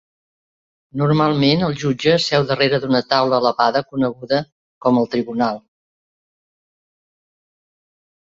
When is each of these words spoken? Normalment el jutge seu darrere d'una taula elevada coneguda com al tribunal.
Normalment 1.01 1.65
el 1.67 1.75
jutge 1.81 2.13
seu 2.27 2.45
darrere 2.51 2.79
d'una 2.85 3.01
taula 3.11 3.39
elevada 3.45 3.83
coneguda 3.91 4.41
com 4.87 4.99
al 5.01 5.09
tribunal. 5.17 5.61